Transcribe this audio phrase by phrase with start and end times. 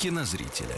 [0.00, 0.74] кинозрителя.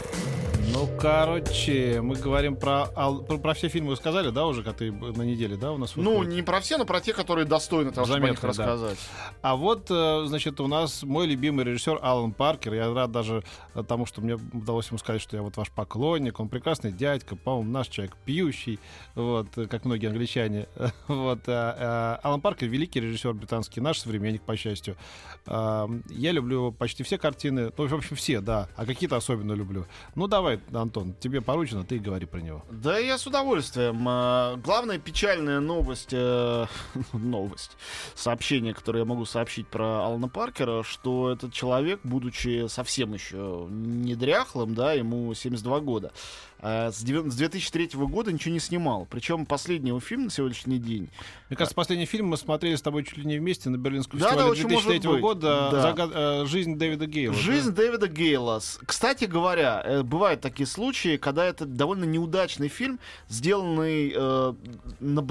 [0.73, 5.21] Ну, короче, мы говорим про, про, про все фильмы вы сказали, да, уже, которые на
[5.21, 6.33] неделе, да, у нас Ну, выходят?
[6.33, 8.73] не про все, но про те, которые достойны того, чтобы о них Заметно, да.
[8.73, 8.97] рассказать.
[9.41, 12.73] А вот, э, значит, у нас мой любимый режиссер Алан Паркер.
[12.73, 13.43] Я рад даже
[13.75, 16.39] э, тому, что мне удалось ему сказать, что я вот ваш поклонник.
[16.39, 18.79] Он прекрасный дядька, по-моему, наш человек пьющий,
[19.15, 20.67] вот, э, как многие англичане.
[21.07, 24.95] Вот, Алан Паркер великий режиссер британский, наш современник, по счастью.
[25.45, 29.85] Я люблю почти все картины, ну, в общем, все, да, а какие-то особенно люблю.
[30.15, 32.63] Ну, давай, Антон, тебе поручено, ты говори про него.
[32.71, 34.03] Да, я с удовольствием.
[34.07, 36.65] А, Главная печальная новость, э,
[37.13, 37.77] новость,
[38.15, 44.15] сообщение, которое я могу сообщить про Алана Паркера, что этот человек, будучи совсем еще не
[44.15, 46.11] дряхлым, да, ему 72 года,
[46.65, 49.05] а с девя- с 2003 года ничего не снимал.
[49.09, 51.09] Причем последний его фильм на сегодняшний день
[51.49, 54.27] Мне кажется, последний фильм мы смотрели с тобой чуть ли не вместе на Берлинском Да,
[54.27, 55.21] да, фестивале может 2003 быть.
[55.21, 55.81] года Да.
[55.81, 57.33] «Загад- э, «Жизнь Дэвида Гейла».
[57.35, 58.59] Жизнь Дэвида Гейла.
[58.59, 64.53] С- Кстати говоря, э, бывают такие случаи, когда это довольно неудачный фильм, сделанный э,
[65.01, 65.27] на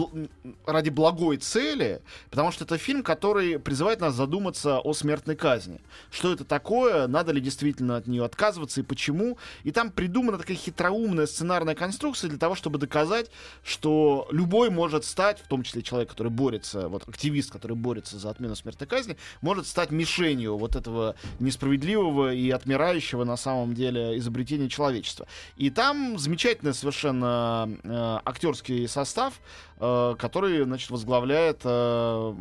[0.66, 5.80] ради благой цели, потому что это фильм, который призывает нас задуматься о смертной казни.
[6.10, 9.38] Что это такое, надо ли действительно от нее отказываться и почему.
[9.64, 13.30] И там придумана такая хитроумная сценарная конструкция для того, чтобы доказать,
[13.64, 18.28] что любой может стать, в том числе человек, который борется, вот активист, который борется за
[18.28, 24.68] отмену смертной казни, может стать мишенью вот этого несправедливого и отмирающего на самом деле изобретения
[24.68, 25.26] человечества.
[25.56, 29.40] И там замечательный совершенно э, актерский состав,
[29.78, 32.34] э, который, значит, возглавляет э,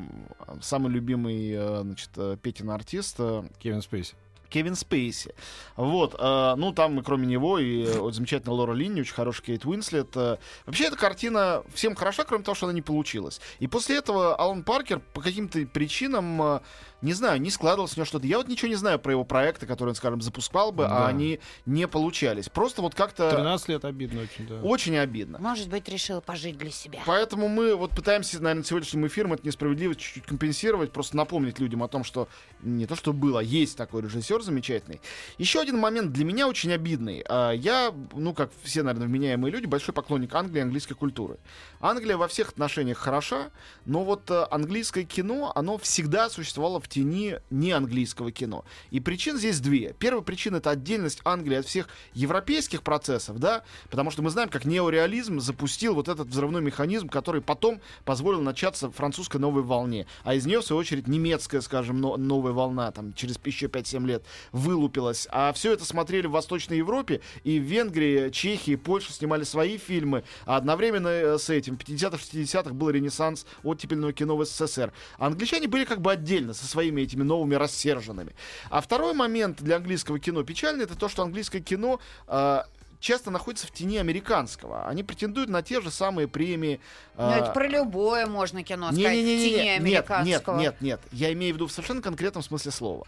[0.62, 4.16] самый любимый, э, значит, э, Петин артист э, Кевин Спейси.
[4.52, 5.34] Кевин Спейси.
[5.76, 9.44] Вот, э, ну там и кроме него и э, вот замечательная Лора Линни, очень хороший
[9.44, 10.16] Кейт Уинслет.
[10.16, 13.40] Э, вообще эта картина всем хороша, кроме того, что она не получилась.
[13.60, 16.60] И после этого Алан Паркер по каким-то причинам, э,
[17.02, 18.28] не знаю, не складывалось у него что-то.
[18.28, 21.06] Я вот ничего не знаю про его проекты, которые он, скажем, запускал бы, Да.
[21.06, 22.50] а они не получались.
[22.50, 24.62] Просто вот как-то 13 лет обидно очень, да.
[24.62, 25.40] очень обидно.
[25.40, 27.00] Может быть, решил пожить для себя.
[27.06, 31.88] Поэтому мы вот пытаемся, наверное, сегодняшним эфиром это несправедливость чуть-чуть компенсировать, просто напомнить людям о
[31.88, 32.28] том, что
[32.62, 35.02] не то, что было, есть такой режиссер замечательный.
[35.38, 37.24] Еще один момент для меня очень обидный.
[37.28, 41.38] А, Я, ну, как все, наверное, вменяемые люди, большой поклонник Англии английской культуры.
[41.80, 43.50] Англия во всех отношениях хороша,
[43.86, 48.64] но вот э, английское кино, оно всегда существовало в тени не английского кино.
[48.92, 49.94] И причин здесь две.
[49.98, 54.66] Первая причина— это отдельность Англии от всех европейских процессов, да, потому что мы знаем, как
[54.66, 60.46] неореализм запустил вот этот взрывной механизм, который потом позволил начаться французской новой волне, а из
[60.46, 65.28] нее, в свою очередь, немецкая, скажем, но- новая волна, там, через еще 5-7 лет вылупилась.
[65.32, 70.24] А все это смотрели в Восточной Европе, и в Венгрии, Чехии, Польше снимали свои фильмы,
[70.46, 74.92] а одновременно э, с этим в 50-х, 60-х был ренессанс оттепельного кино в СССР.
[75.18, 78.34] А англичане были как бы отдельно, со своими этими новыми рассерженными.
[78.70, 82.62] А второй момент для английского кино печальный, это то, что английское кино э,
[83.02, 84.88] часто находится в тени американского.
[84.88, 86.80] Они претендуют на те же самые премии.
[87.18, 90.60] Ну, э, это про любое можно кино сказать, в не-не-не-не, тени нет, нет, американского.
[90.60, 91.02] нет, нет.
[91.12, 93.08] Я имею в виду в совершенно конкретном смысле слова.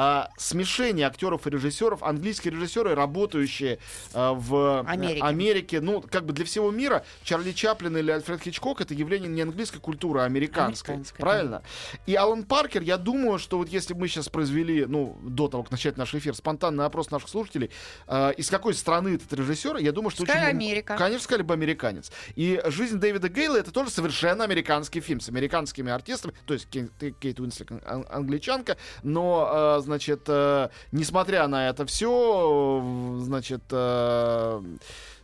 [0.00, 3.80] А, смешение актеров и режиссеров, английские режиссеры, работающие
[4.14, 5.22] а, в э, Америке.
[5.24, 9.42] Америке, ну, как бы для всего мира, Чарли Чаплин или Альфред Хичкок это явление не
[9.42, 10.94] английской культуры, а американской.
[10.94, 11.62] Американской, правильно?
[12.06, 15.64] И Алан Паркер, я думаю, что вот если бы мы сейчас произвели, ну, до того,
[15.64, 17.72] как начать наш эфир, спонтанный опрос наших слушателей,
[18.06, 20.32] а, из какой страны этот режиссер, я думаю, что очень...
[20.32, 20.96] Америка.
[20.96, 22.12] Конечно, сказали бы американец.
[22.36, 26.34] И «Жизнь Дэвида Гейла»— это тоже совершенно американский фильм с американскими артистами.
[26.46, 33.62] То есть Кейт Уинслет ан- англичанка, но, э, значит, э, несмотря на это все, значит,
[33.70, 34.62] э,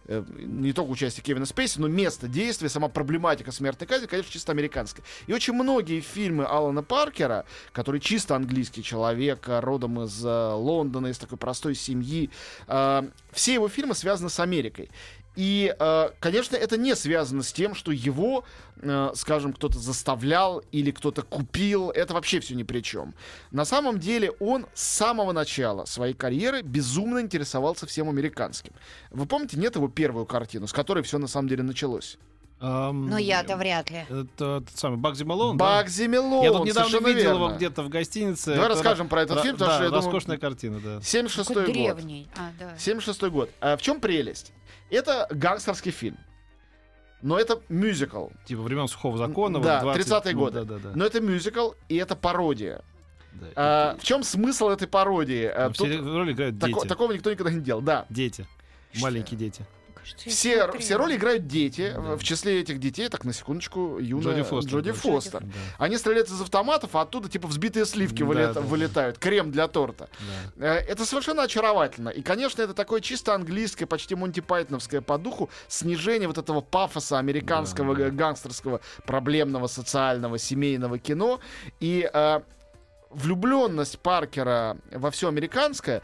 [0.06, 4.52] э, не только участие Кевина Спейси, но место действия, сама проблематика смертной казни, конечно, чисто
[4.52, 5.05] американская.
[5.26, 11.19] И очень многие фильмы Алана Паркера, который чисто английский человек, родом из э, Лондона, из
[11.19, 12.31] такой простой семьи,
[12.66, 13.02] э,
[13.32, 14.88] все его фильмы связаны с Америкой.
[15.36, 18.44] И, э, конечно, это не связано с тем, что его,
[18.76, 21.90] э, скажем, кто-то заставлял или кто-то купил.
[21.90, 23.14] Это вообще все ни при чем.
[23.50, 28.72] На самом деле он с самого начала своей карьеры безумно интересовался всем американским.
[29.10, 32.19] Вы помните, нет его первую картину, с которой все на самом деле началось?
[32.66, 34.06] Ам, Но я-то вряд ли.
[34.08, 35.64] Это тот самый Багзи Малон, да?
[35.64, 37.56] Багзи Мелон, Я тут недавно видел его верно.
[37.56, 38.46] где-то в гостинице.
[38.55, 41.00] Давай Это расскажем про этот фильм, потому да, что я думаю- роскошная картина, да.
[41.02, 41.72] 76 Какой год.
[41.75, 42.26] древний.
[42.37, 42.75] А, да.
[42.78, 43.50] 76 год.
[43.61, 44.52] А в чем прелесть?
[44.90, 46.16] Это гангстерский фильм.
[47.20, 48.28] но это мюзикл.
[48.46, 49.58] Типа времен сухого закона.
[49.61, 50.64] Да, вот 20 30-е годы.
[50.64, 50.93] Да, да, да.
[50.94, 52.82] Но это мюзикл, и это пародия.
[53.32, 53.46] Да.
[53.56, 55.44] А, в чем смысл этой пародии?
[55.46, 56.88] А, Там тут все роли играют тако- дети.
[56.88, 58.05] такого никто никогда не делал, да.
[58.11, 58.46] Дети.
[59.00, 59.64] Маленькие дети.
[60.04, 61.92] Кажется, Все, все роли играют дети.
[61.94, 62.16] Да.
[62.16, 64.92] В числе этих детей, так на секундочку, юная Джоди Фостер, Джоди.
[64.92, 65.40] Фостер.
[65.40, 65.48] Да,
[65.78, 68.60] Они стреляют из автоматов, а оттуда типа взбитые сливки Да, вылета- да.
[68.60, 69.18] вылетают.
[69.18, 70.08] Крем для торта.
[70.56, 70.76] да.
[70.76, 72.10] Э, Это совершенно очаровательно.
[72.10, 77.18] И, конечно, это такое чисто английское, почти Монти Пайтоновское по духу снижение вот этого пафоса
[77.18, 81.40] американского Да, гангстерского проблемного социального семейного кино.
[81.80, 82.40] И э,
[83.10, 86.02] влюбленность Паркера во все американское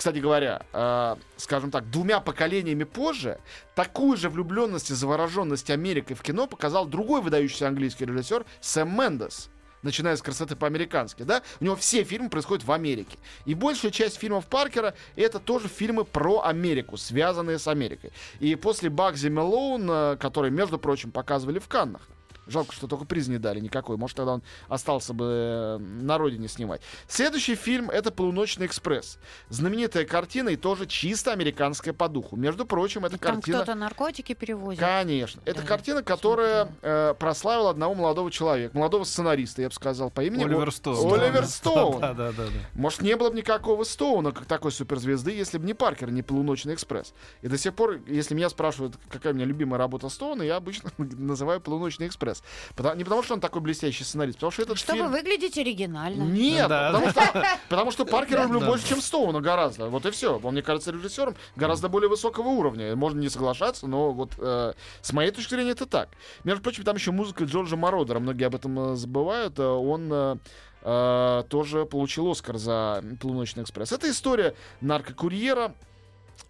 [0.00, 3.38] кстати говоря, э, скажем так, двумя поколениями позже
[3.74, 9.50] такую же влюбленность и завороженность Америкой в кино показал другой выдающийся английский режиссер Сэм Мендес.
[9.82, 11.42] Начиная с красоты по-американски, да?
[11.60, 13.18] У него все фильмы происходят в Америке.
[13.44, 18.10] И большая часть фильмов Паркера это тоже фильмы про Америку, связанные с Америкой.
[18.38, 22.08] И после Багзи Мелоун, э, который, между прочим, показывали в Каннах.
[22.50, 23.96] Жалко, что только приз не дали никакой.
[23.96, 26.80] Может, тогда он остался бы э, на родине снимать.
[27.06, 29.18] Следующий фильм— это «Полуночный экспресс».
[29.48, 32.36] Знаменитая картина и тоже чисто американская по духу.
[32.36, 33.58] Между прочим, это Там картина...
[33.58, 34.80] кто-то наркотики перевозит.
[34.80, 35.40] Конечно.
[35.44, 40.22] Это Да, картина, которая э, прославила одного молодого человека, молодого сценариста, я бы сказал, по
[40.22, 41.12] имени Оливер Стоун.
[41.12, 42.00] Оливер Да, Стоун.
[42.00, 42.44] Да, да, да.
[42.46, 42.50] да.
[42.74, 46.74] Может, не было бы никакого Стоуна, как такой суперзвезды, если бы не Паркер, не «Полуночный
[46.74, 47.14] экспресс».
[47.42, 50.90] И до сих пор, если меня спрашивают, какая у меня любимая работа Стоуна, я обычно
[50.98, 52.39] называю «Полуночный экспресс».
[52.74, 55.10] Потому- не потому, что он такой блестящий сценарист, потому что этот Чтобы фильм...
[55.12, 56.22] выглядеть оригинально.
[56.22, 58.66] Нет, Да, потому, Что, потому что Паркера люблю Да.
[58.66, 59.88] больше, чем Стоуна гораздо.
[59.88, 60.38] Вот и все.
[60.42, 62.94] Он, мне кажется, режиссером гораздо более высокого уровня.
[62.96, 64.72] Можно не соглашаться, но вот э,
[65.02, 66.08] с моей точки зрения это так.
[66.44, 68.18] Между прочим, там еще музыка Джорджа Мородера.
[68.18, 69.58] Многие об этом э, забывают.
[69.58, 70.36] Э, Он э,
[70.82, 73.92] э, тоже получил Оскар за «Полуночный экспресс».
[73.92, 75.74] Это история наркокурьера,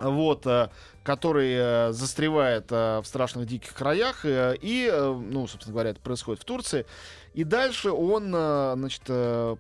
[0.01, 0.69] вот, э,
[1.03, 6.45] который э, застревает э, в страшных диких краях, и, ну, собственно говоря, это происходит в
[6.45, 6.87] Турции.
[7.35, 9.03] И дальше он, значит,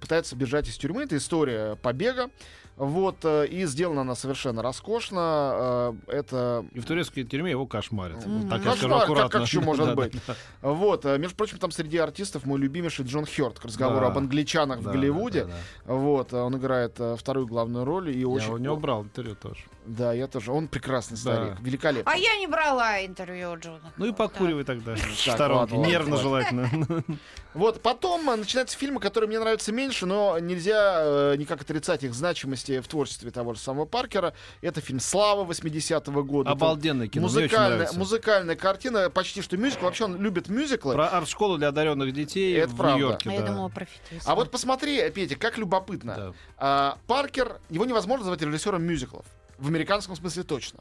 [0.01, 1.05] пытается бежать из тюрьмы.
[1.05, 2.29] Это история побега.
[2.77, 5.95] Вот, и сделана она совершенно роскошно.
[6.07, 8.25] Это И в турецкой тюрьме его кошмарят.
[8.27, 8.49] Мгм.
[8.49, 9.31] Так я скажу Кошмар, как- аккуратно.
[9.31, 10.15] как еще может быть?
[10.63, 14.07] Вот, между прочим, там среди артистов мой любимейший Джон Хёрд, к разговору Да.
[14.07, 15.45] об англичанах в Голливуде.
[15.45, 18.49] да, Вот, он играет вторую главную роль и очень.
[18.49, 19.61] Я у него брал интервью тоже.
[19.91, 20.53] Да, я тоже.
[20.53, 21.63] Он прекрасный старик, Да.
[21.63, 22.13] великолепный.
[22.13, 23.93] А я не брала интервью у Джона.
[23.97, 24.97] Ну и покуривай тогда.
[24.97, 25.43] Сторонке.
[25.53, 26.71] ладно, ладно, Нервно желательно.
[27.53, 32.15] Вот, потом э, начинаются фильмы, которые мне нравятся меньше, но нельзя э, никак отрицать их
[32.15, 34.35] значимости в творчестве того же самого Паркера.
[34.61, 36.51] Это фильм «Слава» 80-го года.
[36.51, 37.25] Это Обалденное кино.
[37.27, 39.85] Музыкальная, музыкальная картина, почти что мюзикл.
[39.87, 40.95] Вообще он любит мюзиклы.
[40.95, 42.95] Про арт-школу для одаренных детей Это в правда.
[42.99, 43.31] Нью-Йорке.
[43.31, 43.47] А я да.
[43.49, 44.23] думала про фитнес.
[44.25, 46.15] А вот посмотри, Петя, как любопытно.
[46.15, 46.33] Да.
[46.57, 49.25] А, Паркер, его невозможно назвать режиссером мюзиклов.
[49.61, 50.81] В американском смысле точно.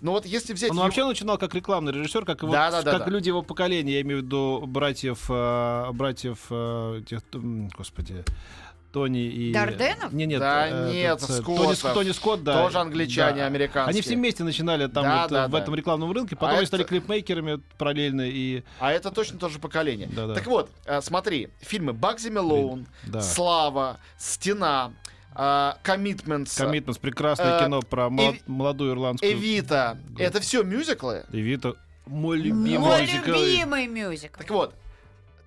[0.00, 0.70] Но вот если взять...
[0.70, 3.10] Он его- вообще начинал как рекламный режиссер, как, его, Да, да, да, как да.
[3.10, 7.20] люди его поколения, я имею в виду братьев, э, братьев, э, тех,
[7.76, 8.24] господи,
[8.92, 9.52] Тони и...
[9.52, 10.12] Дарденов?
[10.12, 11.78] Не, нет, Да э, нет, этот, э, Скоттов.
[11.80, 12.62] Тони, Тони Скотт, да.
[12.64, 13.46] Тоже англичане, Да.
[13.46, 13.92] американские.
[13.92, 15.58] Они все вместе начинали там Да, вот, да, в да.
[15.60, 18.62] этом рекламном рынке, потом А они это- стали клипмейкерами параллельно и...
[18.80, 20.08] А это точно тоже поколение.
[20.14, 20.34] Да-да.
[20.34, 23.20] Так вот, э, смотри, фильмы Багзи Мелоун, Да.
[23.20, 24.92] Слава, Стена,
[25.34, 29.32] Коммитментс, Коммитментс, прекрасное Э, кино про Эви- молодую ирландскую...
[29.32, 29.98] Эвита.
[30.18, 31.24] Это все мюзиклы.
[31.32, 31.74] Эвита.
[32.06, 33.30] Мой любимый Мой мюзикл.
[33.30, 34.38] любимый мюзикл.
[34.38, 34.74] Так вот,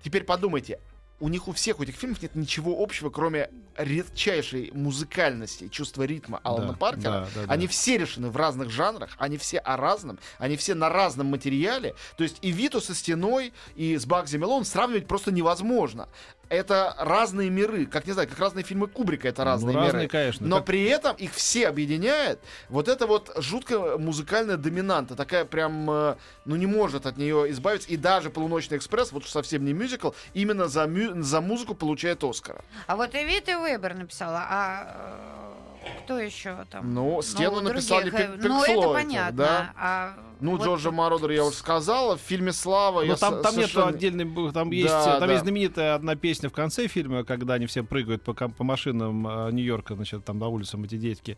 [0.02, 0.78] теперь подумайте.
[1.20, 6.04] У них у всех, у этих фильмов нет ничего общего, кроме редчайшей музыкальности и чувства
[6.04, 7.02] ритма Алана Да, Паркера.
[7.10, 7.52] да, да, да.
[7.52, 11.96] Они все решены в разных жанрах, они все о разном, они все на разном материале.
[12.16, 16.08] То есть «Эвиту» со «Стеной» и с «Багси Мэлоун» сравнивать просто невозможно.
[16.48, 19.92] Это разные миры, как не знаю, как разные фильмы Кубрика, это разные ну, миры.
[19.92, 20.46] разные, конечно.
[20.46, 22.40] Но Как- при этом их все объединяет
[22.70, 27.88] вот эта вот жуткая музыкальная доминанта, такая прям, э, ну не может от нее избавиться.
[27.90, 32.24] И даже «Полуночный экспресс», вот уж совсем не мюзикл, именно за, мю- за музыку получает
[32.24, 32.64] Оскара.
[32.86, 36.94] А вот Эвита Вебер написала, а э, кто еще там?
[36.94, 39.36] Ну, «Стену» написали других, э, Пинк Ну, это понятно.
[39.36, 39.72] да.
[39.76, 43.56] А Ну, вот Джорджа Мародера я уже сказала, в фильме «Слава» Ну, я там, там
[43.56, 45.32] нет совершенно- отдельной, б- там есть, Да, там да.
[45.32, 49.50] есть знаменитая одна песня в конце фильма, когда они все прыгают по, по машинам э,
[49.52, 51.36] Нью-Йорка, значит, там на улицам эти детки.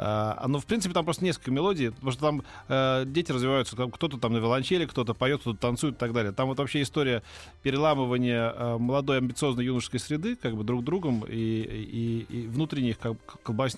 [0.00, 3.90] А, ну, в принципе, там просто несколько мелодий, потому что там э, дети развиваются, там
[3.90, 6.32] кто-то там на виолончели, кто-то поет, кто-то танцует и так далее.
[6.32, 7.22] Там вот вообще история
[7.62, 13.16] переламывания э, молодой амбициозной юношеской среды, как бы друг другом, и, и, и внутренних как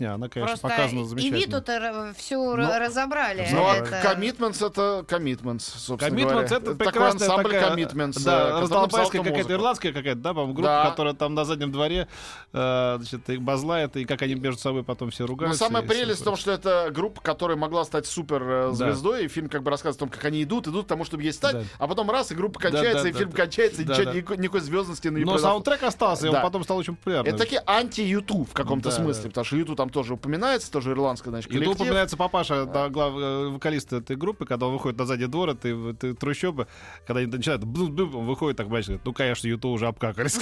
[0.01, 1.37] колбасня, она, конечно, Просто показана замечательно.
[1.39, 3.49] Эвиту-то всю Ну, разобрали.
[3.53, 6.47] Ну, а Это- Commitments это Commitments, собственно Commitments говоря.
[6.47, 8.21] это такой прекрасная ансамбль такая, Commitments.
[8.21, 10.91] э, да, который раздолбайская какая-то, ирландская какая-то, да, по-моему, группа, Да.
[10.91, 12.09] которая там на заднем дворе,
[12.53, 15.59] э, значит, их базлает, и как они между собой потом все Но ругаются.
[15.59, 18.73] самая и прелесть о том, что это группа, которая могла стать супер э, Да.
[18.75, 21.23] звездой, и фильм как бы рассказывает о том, как они идут, идут к тому, чтобы
[21.23, 21.63] ей стать, Да.
[21.79, 23.37] а потом раз, и группа Да, кончается, да, и да, фильм да.
[23.37, 24.17] кончается, и Да, ничего- да.
[24.17, 25.51] никакой, никакой звездности не Но произошло.
[25.51, 26.39] саундтрек остался, и Да.
[26.39, 27.27] он потом стал очень популярным.
[27.35, 29.29] Это такие анти-юту в каком-то Да, смысле, да.
[29.29, 31.81] потому что юту там тоже упоминается, тоже ирландская, значит, И тут коллектив.
[31.81, 35.69] упоминается папаша, да, глав, э, вокалист этой группы, когда он выходит на задний двор, это,
[35.69, 36.67] это трущобы,
[37.07, 40.39] когда они начинают, он выходит так, говорит, ну, конечно, Юту уже обкакались.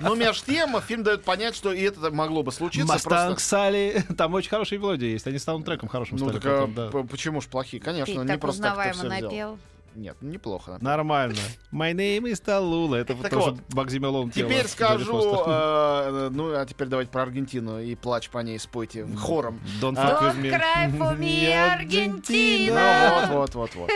[0.00, 2.92] Но между тем фильм дает понять, что и это могло бы случиться.
[2.92, 7.02] Мастанг Сали, там очень хорошие мелодии есть, они с саундтреком хорошим Ну стали так а
[7.04, 7.82] почему ж плохие?
[7.82, 9.20] Конечно, Ты не просто так узнаваемо все взял.
[9.30, 9.58] напел.
[9.96, 10.76] Нет, ну, неплохо.
[10.80, 11.38] Нормально.
[11.72, 12.98] My name is Tallulah.
[12.98, 17.80] Это Так тоже вот, Багзи Мелон Теперь скажу, э, ну а теперь давайте про Аргентину
[17.80, 19.58] и плач по ней спойте хором.
[19.80, 20.50] Don't А, fuck with me.
[20.50, 23.26] cry for me, Не Аргентина.
[23.28, 23.90] Ну вот, вот, вот, вот.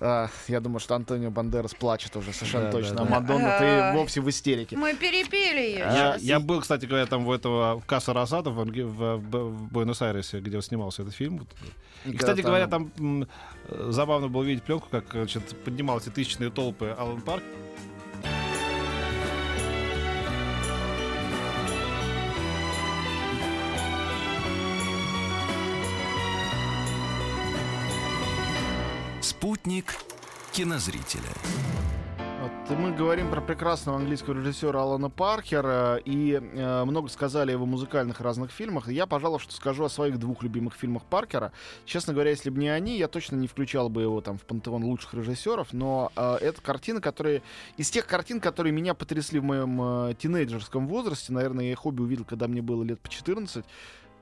[0.00, 2.94] А, я думаю, что Антонио Бандерас плачет уже совершенно Да, точно.
[2.96, 3.10] да, А да.
[3.20, 3.58] Мадонна, А.
[3.92, 4.76] ты вовсе в истерике.
[4.76, 5.78] Мы перепели ее.
[5.78, 9.72] Я, я был, кстати говоря, там в этого в Касса Росада в, в- в- в
[9.72, 11.46] Буэнос-Айресе, где снимался этот фильм.
[12.04, 13.26] И, когда кстати говоря, там м,
[13.68, 17.42] э, забавно было видеть пленку, как значит, поднимал эти тысячные толпы Алан Парк.
[29.28, 29.94] Спутник
[30.52, 31.28] кинозрителя.
[32.40, 37.66] Вот, мы говорим про прекрасного английского режиссера Алана Паркера, и э, много сказали о его
[37.66, 38.88] музыкальных разных фильмах.
[38.88, 41.52] Я, пожалуй, что скажу о своих двух любимых фильмах Паркера.
[41.84, 44.82] Честно говоря, если бы не они, я точно не включал бы его там в пантеон
[44.82, 47.42] лучших режиссеров, но э, это картины, которые...
[47.76, 52.02] Из тех картин, которые меня потрясли в моем э, тинейджерском возрасте, наверное, я их обе
[52.02, 53.62] увидел, когда мне было лет по 14,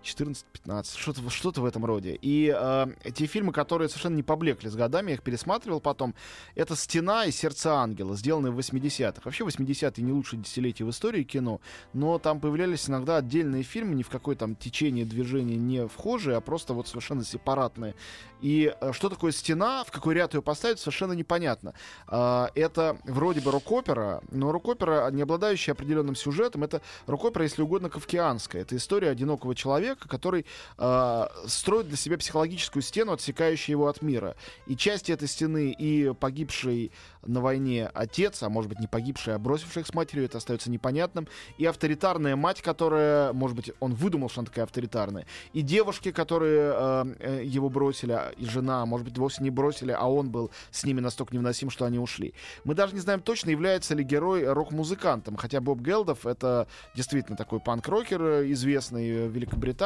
[0.06, 2.18] 14-15, что-то, что-то в этом роде.
[2.20, 6.14] И э, те фильмы, которые совершенно не поблекли с годами, я их пересматривал потом,
[6.54, 9.22] это «Стена» и «Сердце ангела», сделанные в 80-х.
[9.24, 11.60] Вообще 80-е не лучшее десятилетие в истории кино,
[11.92, 16.40] но там появлялись иногда отдельные фильмы, ни в какое там течение движения не вхожие, а
[16.40, 17.94] просто вот совершенно сепаратные.
[18.40, 21.74] И э, что такое «Стена», в какой ряд ее поставить, совершенно непонятно.
[22.06, 27.88] А, это вроде бы рок-опера, но рок-опера, не обладающая определенным сюжетом, это рок-опера, если угодно,
[27.88, 28.62] кавкианская.
[28.62, 30.46] Это история одинокого человека, который
[30.78, 34.36] э, строит для себя психологическую стену, отсекающую его от мира.
[34.66, 39.38] И часть этой стены и погибший на войне отец, а может быть не погибший, а
[39.38, 41.26] бросивший их с матерью, это остается непонятным.
[41.58, 45.26] И авторитарная мать, которая, может быть, он выдумал, что она такая авторитарная.
[45.52, 49.50] И девушки, которые э, э, его бросили, а, и жена, а может быть, вовсе не
[49.50, 52.34] бросили, а он был с ними настолько невыносим, что они ушли.
[52.64, 57.60] Мы даже не знаем точно, является ли герой рок-музыкантом, хотя Боб Гелдов это действительно такой
[57.60, 59.85] панк-рокер э, известный э, в Великобритании,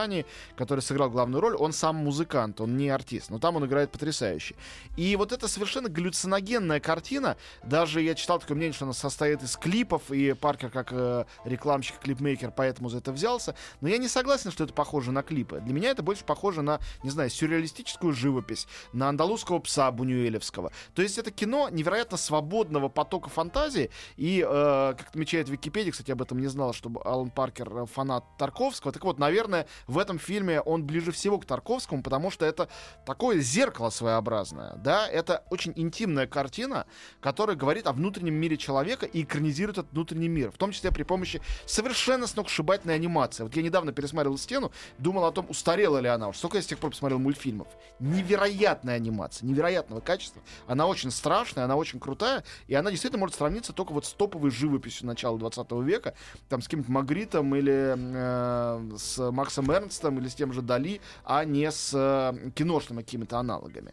[0.56, 1.56] который сыграл главную роль.
[1.56, 4.54] Он сам музыкант, он не артист, но там он играет потрясающе.
[4.96, 9.56] И вот эта совершенно галлюциногенная картина, даже я читал такое мнение, что она состоит из
[9.56, 13.54] клипов, и Паркер как э, рекламщик, клипмейкер, поэтому за это взялся.
[13.80, 15.60] Но я не согласен, что это похоже на клипы.
[15.60, 20.72] Для меня это больше похоже на, не знаю, сюрреалистическую живопись, на андалузского пса Бунюэлевского.
[20.94, 23.90] То есть это кино невероятно свободного потока фантазии.
[24.16, 28.24] И, э, как отмечает Википедия, кстати, об этом не знал, что Алан Паркер э, фанат
[28.38, 28.92] Тарковского.
[28.92, 32.68] Так вот, наверное, в этом фильме он ближе всего к Тарковскому, потому что это
[33.04, 34.74] такое зеркало своеобразное.
[34.76, 35.08] Да?
[35.08, 36.86] Это очень интимная картина,
[37.20, 40.50] которая говорит о внутреннем мире человека и экранизирует этот внутренний мир.
[40.52, 43.42] В том числе при помощи совершенно сногсшибательной анимации.
[43.42, 46.28] Вот я недавно пересмотрел «Стену», думал о том, устарела ли она.
[46.28, 47.68] Уж сколько я с тех пор посмотрел мультфильмов.
[47.98, 50.40] Невероятная анимация, невероятного качества.
[50.66, 54.50] Она очень страшная, она очень крутая, и она действительно может сравниться только вот с топовой
[54.50, 56.14] живописью начала 20 века,
[56.48, 61.44] там с каким-то Магритом или э, с Максом Эрнстом или с тем же Дали, а
[61.44, 63.92] не с э, киношными какими-то аналогами.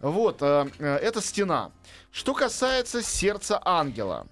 [0.00, 1.72] Вот, э, э, это стена.
[2.12, 4.26] Что касается сердца ангела.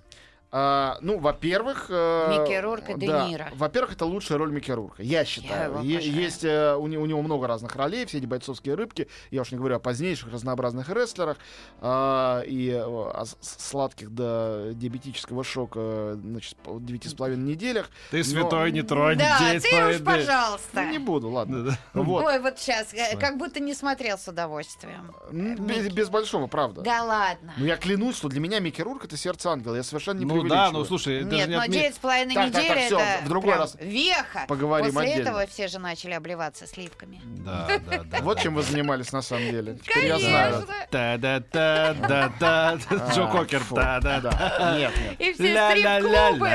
[0.53, 1.87] А, ну, во-первых...
[1.91, 3.49] э, Микки Рурк и Де да, Ниро.
[3.55, 5.73] Во-первых, это лучшая роль Микки Рурка, я считаю.
[5.73, 9.09] его Е- есть э, у, не- у него много разных ролей, все эти бойцовские рыбки.
[9.31, 11.37] Я уж не говорю о позднейших разнообразных рестлерах
[11.81, 17.91] а, и э, о с- сладких до диабетического шока, значит, девяти с половиной неделях.
[18.13, 19.19] Ты Но- святой, не тронь.
[19.19, 20.69] Да, ты уж, пожалуйста.
[20.83, 21.77] Ну, не буду, ладно.
[21.93, 22.25] Вот.
[22.25, 25.13] Ой, вот сейчас, как будто не смотрел с удовольствием.
[25.33, 26.83] Без, без большого, правда.
[26.83, 27.53] Да ладно.
[27.57, 29.75] Ну, я клянусь, что для меня Микки Рурк это сердце ангела.
[29.75, 32.55] Я совершенно не Ну да, ну слушай, Нет, но отме- девять с половиной Так, так,
[32.55, 34.45] так, недели это в другой раз веха.
[34.49, 35.29] поговорим После отдельно.
[35.29, 37.21] этого все же начали обливаться сливками.
[37.25, 38.19] Да, да, да.
[38.23, 39.79] Вот чем вы занимались на самом деле.
[39.83, 40.53] Теперь я знаю.
[40.55, 40.75] Конечно.
[40.91, 42.79] Та-да-та-да-да.
[43.15, 43.61] Джо А, Кокер.
[43.61, 44.31] фу, Та-да-да.
[44.31, 44.77] да.
[44.79, 45.21] Нет, нет.
[45.21, 46.49] И все стрип-клубы.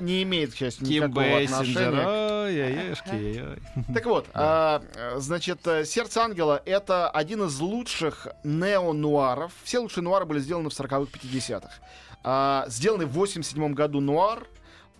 [0.00, 3.56] Не, имеет, к счастью, никакого отношения.
[3.94, 4.82] Так вот, а,
[5.16, 9.52] значит, э, «Сердце ангела»— это один из лучших нео-нуаров.
[9.64, 11.70] Все лучшие нуары были сделаны в 40-х, 50-х.
[12.24, 14.46] А, сделанный в 87 году нуар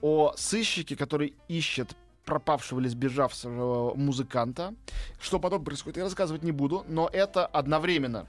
[0.01, 4.75] о сыщике, который ищет пропавшего или сбежавшего музыканта.
[5.21, 8.27] Что потом происходит, я рассказывать не буду, но это одновременно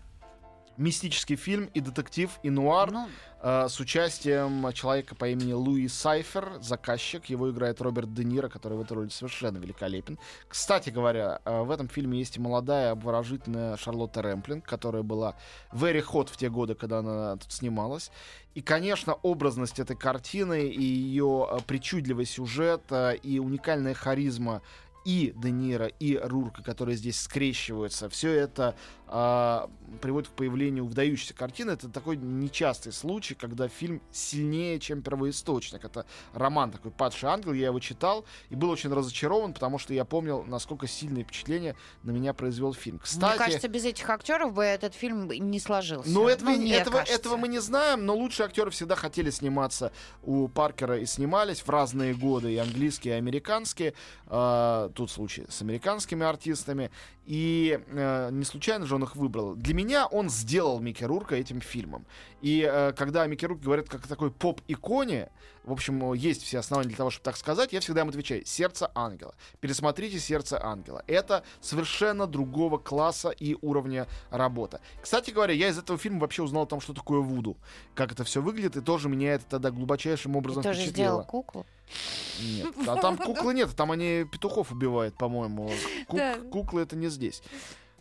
[0.78, 3.08] мистический фильм и детектив, и нуар Ну,
[3.42, 7.26] с участием человека по имени Луи Сайфер, заказчик.
[7.26, 10.20] Его играет Роберт Де Ниро, который в этой роли совершенно великолепен.
[10.48, 15.36] Кстати говоря, э, в этом фильме есть и молодая, обворожительная Шарлотта Рэмплинг, которая была
[15.72, 18.12] very hot в те годы, когда она тут снималась.
[18.56, 24.62] И, конечно, образность этой картины и ее э, причудливый сюжет э, и уникальная харизма
[25.10, 28.76] и Де Ниро, и Рурка, которые здесь скрещиваются, все это
[29.08, 29.68] а,
[30.02, 31.72] приводит к появлению выдающейся картины.
[31.72, 35.84] Это такой нечастый случай, когда фильм сильнее, чем первоисточник.
[35.84, 40.06] Это роман такой «Падший ангел», я его читал и был очень разочарован, потому что я
[40.06, 43.00] помнил, насколько сильное впечатление на меня произвел фильм.
[43.00, 46.08] Кстати, Мне кажется, без этих актеров бы этот фильм не сложился.
[46.08, 47.20] ну, этого, мне этого, кажется.
[47.20, 51.70] этого мы не знаем, но лучшие актеры всегда хотели сниматься у Паркера и снимались в
[51.70, 53.96] разные годы, и английские, и американские.
[54.28, 56.92] А, тут случай с американскими артистами.
[57.26, 59.56] И э, не случайно же он их выбрал.
[59.56, 62.06] Для меня он сделал Микки Рурка этим фильмом.
[62.42, 65.30] И э, когда Микки Рурке говорят как о такой поп-иконе,
[65.64, 68.46] в общем, есть все основания для того, чтобы так сказать, я всегда им отвечаю.
[68.46, 69.36] «Сердце ангела».
[69.60, 71.04] Пересмотрите «Сердце ангела».
[71.08, 74.82] Это совершенно другого класса и уровня работа.
[75.02, 77.58] Кстати говоря, я из этого фильма вообще узнал о том, что такое Вуду.
[77.94, 81.08] Как это все выглядит, и тоже меня это тогда глубочайшим образом тоже впечатлило.
[81.08, 81.66] сделал куклу.
[82.42, 85.72] Нет, а там куклы нет, там они петухов убивают, по-моему.
[86.08, 86.36] Кук- Да.
[86.52, 87.42] Куклы это не здесь.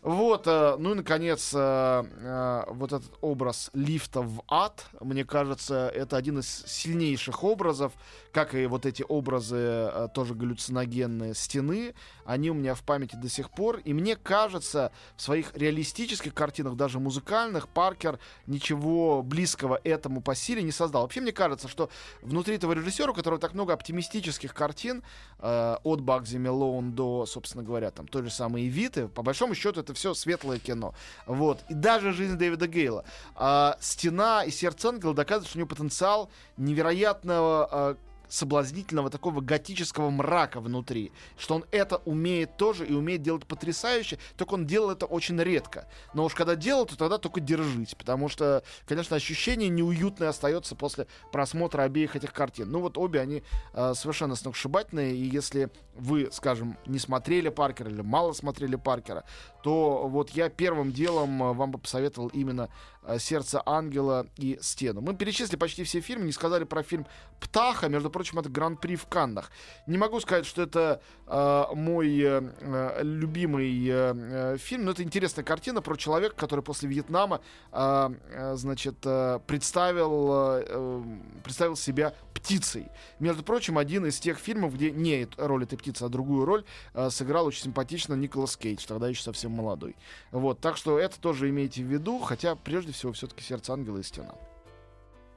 [0.02, 5.88] Вот, э, ну и, наконец, э, э, вот этот образ лифта в ад, мне кажется,
[5.88, 7.92] это один из сильнейших образов,
[8.32, 13.50] как и вот эти образы тоже галлюциногенные стены, они у меня в памяти до сих
[13.50, 20.34] пор, и мне кажется, в своих реалистических картинах, даже музыкальных, Паркер ничего близкого этому по
[20.34, 21.02] силе не создал.
[21.02, 21.90] Вообще, мне кажется, что
[22.22, 25.02] внутри этого режиссера, у которого так много оптимистических картин,
[25.40, 29.94] от Багзи Мелоун до, собственно говоря, там той же самой Evita, по большому счету это
[29.94, 30.94] все светлое кино.
[31.26, 31.60] Вот.
[31.68, 33.04] И даже жизнь Дэвида Гейла.
[33.34, 37.96] А, Стена и сердце ангела доказывают, что у него потенциал невероятного а,
[38.28, 44.54] соблазнительного такого готического мрака внутри, что он это умеет тоже и умеет делать потрясающе, только
[44.54, 45.88] он делал это очень редко.
[46.14, 51.06] Но уж когда делал, то тогда только держись, потому что, конечно, ощущение неуютное остается после
[51.32, 52.70] просмотра обеих этих картин.
[52.70, 58.02] Ну вот обе они э, совершенно сногсшибательные, и если вы, скажем, не смотрели Паркера или
[58.02, 59.24] мало смотрели Паркера,
[59.62, 62.68] то вот я первым делом э, вам бы посоветовал именно
[63.02, 65.00] э, «Сердце ангела» и «Стену».
[65.00, 67.06] Мы перечислили почти все фильмы, не сказали про фильм
[67.40, 69.50] «Птаха», между прочим, это гран-при в Каннах.
[69.86, 75.02] Не могу сказать, что это э, мой э, э, любимый э, э, фильм, но это
[75.02, 77.40] интересная картина про человека, который после Вьетнама,
[77.72, 78.08] э,
[78.54, 81.02] значит, э, представил, э, э,
[81.42, 82.88] представил себя птицей.
[83.18, 87.10] Между прочим, один из тех фильмов, где не роль этой птицы, а другую роль э,
[87.10, 89.96] сыграл очень симпатично Николас Кейдж, тогда еще совсем молодой.
[90.30, 94.02] Вот, так что это тоже имейте в виду, хотя прежде всего все-таки сердце ангела и
[94.02, 94.34] стена.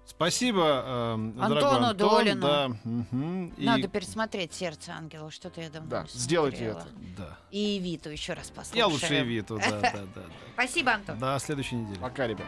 [0.05, 2.09] Спасибо, дорогой Антону Антон.
[2.09, 2.41] Долину.
[2.41, 3.47] Да, мгм.
[3.57, 6.87] И- Надо пересмотреть «Сердце ангела», что-то я давно Да, не сделайте это.
[7.17, 7.37] Да.
[7.51, 8.77] И Виту еще раз послушаем.
[8.77, 10.21] Я лучше Виту, да, да, да.
[10.53, 11.17] Спасибо, Антон.
[11.19, 11.99] До следующей недели.
[11.99, 12.47] Пока, ребят.